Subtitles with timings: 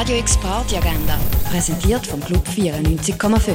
[0.00, 1.18] Radio X Party Agenda,
[1.50, 3.54] präsentiert vom Club 94,5.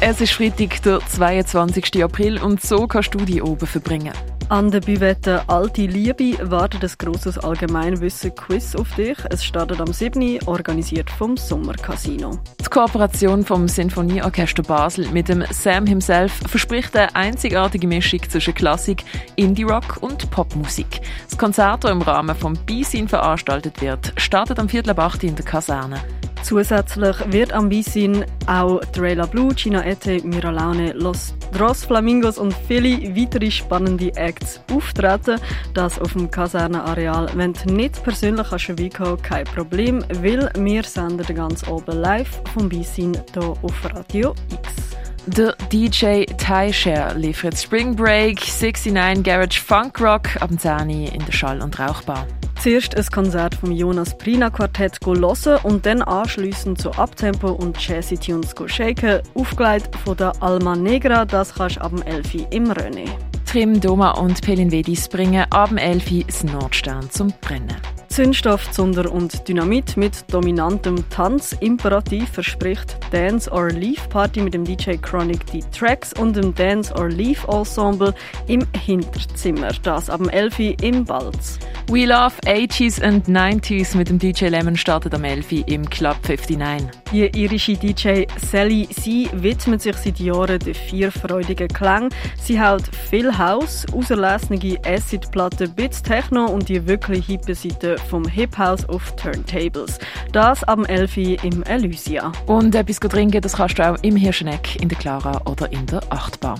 [0.00, 2.02] Es ist Freitag, der 22.
[2.02, 4.12] April und so kannst du die oben verbringen.
[4.52, 9.16] An der Büvette Alte Liebe wartet ein grosses Allgemeinwissen-Quiz auf dich.
[9.30, 10.40] Es startet am 7.
[10.44, 12.38] organisiert vom Sommercasino.
[12.60, 19.04] Die Kooperation vom Sinfonieorchester Basel mit dem Sam himself verspricht eine einzigartige Mischung zwischen Klassik,
[19.36, 21.00] Indie-Rock und Popmusik.
[21.30, 25.34] Das Konzert, das im Rahmen vom Beisin veranstaltet wird, startet am Viertel ab 8 in
[25.34, 25.98] der Kaserne.
[26.42, 32.54] Zusätzlich wird am Beisin auch Trailer Blue, China Ete, Mira Laune, Los Dross Flamingos und
[32.66, 35.38] viele weitere spannende Acts auftreten.
[35.74, 37.28] Das auf dem Kasernenareal.
[37.34, 42.42] Wenn du nicht persönlich kannst vorbeikommen, kein Problem, weil wir senden den ganz oben live
[42.52, 44.96] vom Beisin hier auf Radio X.
[45.26, 46.24] Der DJ
[46.72, 52.26] Share liefert Spring Break, 69 Garage Funk Rock ab 10 in der Schall- und Rauchbar.
[52.62, 58.16] Zuerst ein Konzert vom Jonas Prina Quartett hören und dann anschliessend zu Uptempo und Jazzy
[58.16, 63.08] Tunes shaken, aufgelegt von der Alma Negra, das kannst du ab dem 11 im René.
[63.46, 67.74] Trim, Doma und Pelin Vedis bringen ab dem 11 das Nordstern zum Brennen.
[68.06, 71.56] Zündstoff, Zunder und Dynamit mit dominantem Tanz.
[71.58, 76.94] Imperativ verspricht Dance or Leave Party mit dem DJ Chronic die Tracks und dem Dance
[76.94, 78.14] or Leave Ensemble
[78.46, 79.70] im Hinterzimmer.
[79.82, 81.58] Das ab dem 11 im Balz.
[81.92, 86.88] We Love 80s and 90s mit dem DJ Lemon startet am 11 im Club 59.
[87.12, 92.08] Die irische DJ Sally C widmet sich seit Jahren den vier freudigen Klang.
[92.42, 98.56] Sie hält viel House, auserlesene Acid-Platten, Bits Techno und die wirklich hippe Seite vom Hip
[98.56, 99.98] House auf Turntables.
[100.32, 102.32] Das am 11 im Elysia.
[102.46, 106.00] Und etwas trinken, das kannst du auch im Hirscheneck, in der Clara oder in der
[106.08, 106.58] Achtbar.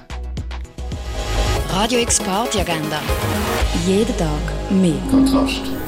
[1.73, 3.01] Radio X Party Agenda.
[3.87, 4.29] Jeden Tag
[4.71, 4.93] mehr.
[5.11, 5.82] Kontrast.